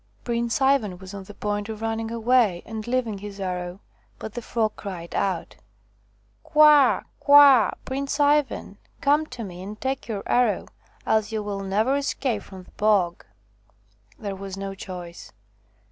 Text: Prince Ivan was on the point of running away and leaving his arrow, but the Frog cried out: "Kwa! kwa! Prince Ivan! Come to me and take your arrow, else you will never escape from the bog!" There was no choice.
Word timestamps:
Prince 0.23 0.59
Ivan 0.59 0.97
was 0.97 1.13
on 1.13 1.25
the 1.25 1.35
point 1.35 1.69
of 1.69 1.79
running 1.83 2.09
away 2.09 2.63
and 2.65 2.87
leaving 2.87 3.19
his 3.19 3.39
arrow, 3.39 3.79
but 4.17 4.33
the 4.33 4.41
Frog 4.41 4.75
cried 4.75 5.13
out: 5.13 5.57
"Kwa! 6.41 7.03
kwa! 7.19 7.73
Prince 7.85 8.19
Ivan! 8.19 8.79
Come 8.99 9.27
to 9.27 9.43
me 9.43 9.61
and 9.61 9.79
take 9.79 10.07
your 10.07 10.23
arrow, 10.25 10.69
else 11.05 11.31
you 11.31 11.43
will 11.43 11.61
never 11.61 11.95
escape 11.97 12.41
from 12.41 12.63
the 12.63 12.71
bog!" 12.71 13.23
There 14.17 14.35
was 14.35 14.57
no 14.57 14.73
choice. 14.73 15.31